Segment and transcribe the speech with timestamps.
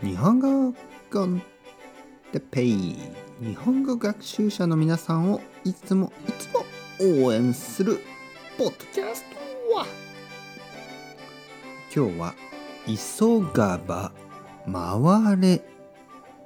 [0.00, 0.72] 日本語
[1.12, 1.42] コン
[2.30, 2.96] テペイ
[3.40, 6.64] 日本語学習者の皆さんをいつもいつも
[7.24, 7.98] 応援する
[8.56, 9.86] ポッドキャストは。
[11.92, 12.34] 今日は
[12.86, 14.12] 「急がば
[14.72, 15.64] 回れ」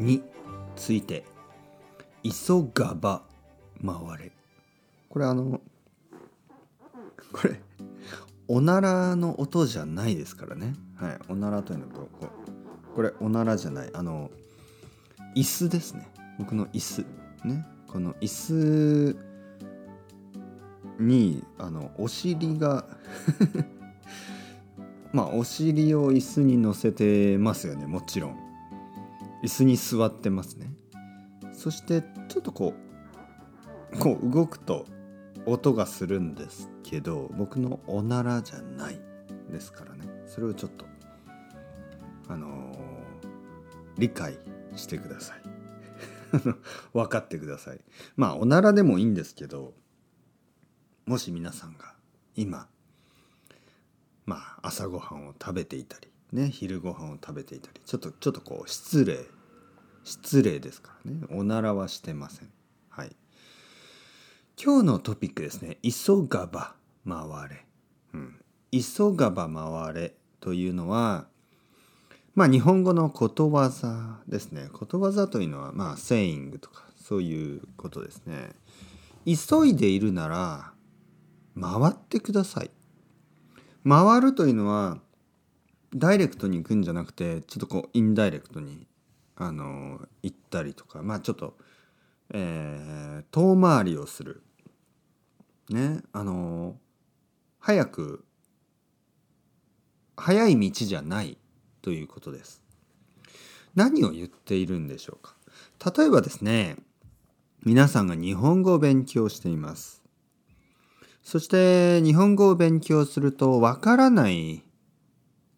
[0.00, 0.24] に
[0.74, 1.24] ついて
[2.24, 3.22] 「急がば
[3.80, 4.32] 回れ」
[5.08, 5.60] これあの
[7.32, 7.60] これ
[8.48, 10.74] おならの音じゃないですからね。
[10.96, 12.28] はいおならというのとこ
[12.96, 13.90] これおならじゃない。
[13.92, 14.30] あの
[15.34, 16.08] 椅子ですね。
[16.38, 17.06] 僕の椅子。
[17.44, 17.66] ね。
[17.86, 19.16] この椅子
[20.98, 22.86] にあのお尻が
[25.12, 27.86] まあお尻を椅子に乗せてますよね。
[27.86, 28.36] もちろん。
[29.44, 30.72] 椅子に座ってますね。
[31.52, 32.72] そしてちょっとこ
[33.92, 34.86] うこう動くと
[35.44, 38.98] 音がするんですけど僕のおならじゃない
[39.50, 40.06] ですからね。
[40.26, 40.86] それをちょっと
[42.28, 42.74] あの、
[43.98, 44.38] 理解
[44.74, 45.42] してください。
[46.92, 47.80] 分かってください。
[48.16, 49.74] まあおならでもいいんですけど
[51.06, 51.94] もし皆さんが
[52.34, 52.68] 今
[54.26, 59.26] まあ朝ごはんを食べていたりね昼ごはんを食べていたりちょっとちょっとこう失礼
[60.04, 61.26] 失礼ですからね。
[61.30, 62.52] おならはしてません。
[62.88, 63.16] はい。
[64.62, 65.78] 今日のトピックですね。
[65.82, 67.66] 急がば回れ、
[68.14, 68.40] うん、
[68.70, 71.26] 急がば回れというのは
[72.36, 74.68] まあ日本語のことわざですね。
[74.70, 78.50] ことわざというのはまあセイングとかそういうことですね。
[79.24, 80.72] 急いでいるなら
[81.58, 82.70] 回ってください。
[83.88, 84.98] 回るというのは
[85.94, 88.86] ダイレクトに行くんじゃなくてちょっとこうインダイレクトに
[89.36, 91.56] あの行ったりとかまあちょっと、
[92.34, 94.42] えー、遠回りをする。
[95.70, 96.76] ねあの
[97.60, 98.26] 早く
[100.18, 101.38] 早い道じゃない。
[101.86, 102.60] ということです。
[103.76, 105.36] 何を言っているんでしょうか
[105.96, 106.74] 例えばですね
[107.62, 110.02] 皆さんが日本語を勉強しています。
[111.22, 114.64] そして日本語を勉強するとわからない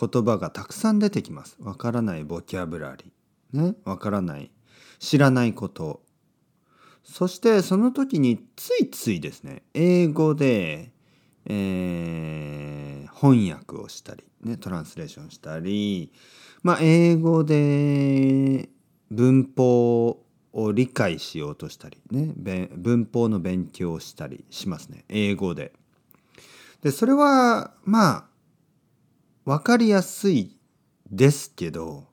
[0.00, 1.58] 言葉がたくさん出てきます。
[1.60, 3.62] わからないボキャブラリー。
[3.62, 3.74] ね？
[3.84, 4.50] わからない。
[5.00, 6.00] 知らないこと。
[7.02, 10.90] そしてその時についついですね、英語で、
[11.44, 16.12] えー、翻訳をしたり、ね、トランスレーションしたり、
[16.62, 18.68] まあ、英語で
[19.10, 25.72] 文法を理解しようとしたり、ね、文法の勉強をしたりしますね英語で。
[26.82, 28.24] でそれはまあ
[29.44, 30.58] 分かりやすい
[31.10, 32.04] ですけど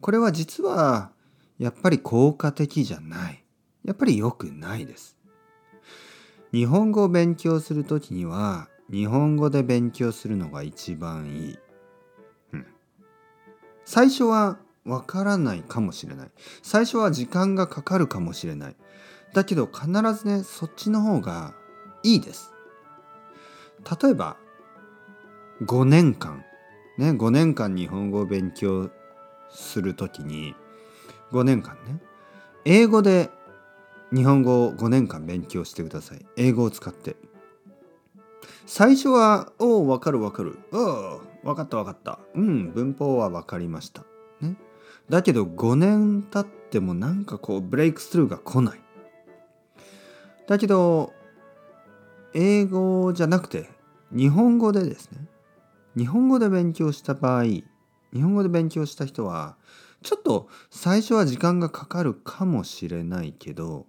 [0.00, 1.12] これは実は
[1.58, 3.44] やっぱり効果的じゃない
[3.84, 5.16] やっぱり良くないです。
[6.52, 11.58] 日本語を勉強する時には日本語で勉強するのが一番いい。
[12.52, 12.66] うん、
[13.86, 16.30] 最初はわからないかもしれない。
[16.62, 18.76] 最初は時間がかかるかもしれない。
[19.32, 21.54] だけど必ずね、そっちの方が
[22.02, 22.52] いいです。
[24.02, 24.36] 例えば、
[25.62, 26.44] 5年間、
[26.98, 28.90] ね、5年間日本語を勉強
[29.50, 30.54] するときに、
[31.32, 32.02] 5年間ね、
[32.66, 33.30] 英語で
[34.12, 36.26] 日本語を5年間勉強してください。
[36.36, 37.16] 英語を使って。
[38.66, 40.58] 最初は、おお、わかるわかる。
[40.72, 42.18] おお、わかったわかった。
[42.34, 44.04] うん、文法はわかりました。
[44.40, 44.56] ね。
[45.08, 48.80] だけど5年経ってもなんかこうブレイクスルーが来ない。
[50.46, 51.12] だけど、
[52.34, 53.68] 英語じゃなくて
[54.10, 55.26] 日本語でですね。
[55.96, 57.64] 日本語で勉強した場合、日
[58.14, 59.56] 本語で勉強した人は、
[60.02, 63.86] ちょっと最初は時間がかかるかもしれないけど、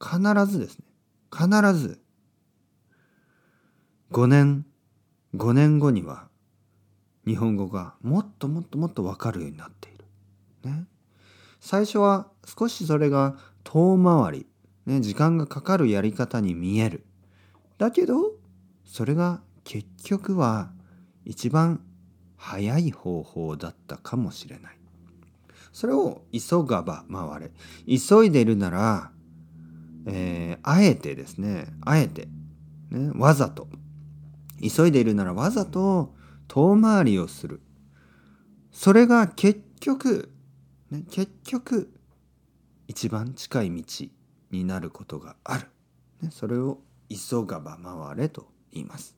[0.00, 0.84] 必ずですね。
[1.32, 2.00] 必ず
[4.12, 4.66] 5年、
[5.36, 6.28] 5年後には
[7.26, 10.04] 日本語がもっともっともっとわかるようになっている。
[10.64, 10.86] ね。
[11.60, 14.46] 最初は少しそれが遠回り、
[14.86, 17.04] ね、時間がかかるやり方に見える。
[17.78, 18.32] だけど、
[18.84, 20.72] それが結局は
[21.24, 21.80] 一番
[22.36, 24.78] 早い方法だったかもしれない。
[25.72, 27.50] それを急がば回れ。
[27.86, 29.12] 急いでいるなら、
[30.06, 32.26] えー、あえてですね、あえて、
[32.90, 33.68] ね、わざと、
[34.60, 36.14] 急いでいるならわざと
[36.48, 37.60] 遠回りをする。
[38.72, 40.32] それが結局、
[40.90, 41.92] ね、結局、
[42.88, 44.06] 一番近い道
[44.50, 45.66] になることがある。
[46.22, 49.16] ね、それを急がば回れと言います。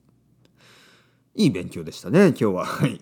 [1.35, 2.65] いい勉強でしたね、今日は。
[2.65, 3.01] はい。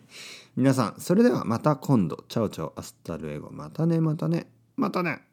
[0.56, 2.24] 皆さん、それではまた今度。
[2.28, 3.50] Ciao ciao、hasta luego。
[3.52, 5.31] またね、またね、またね。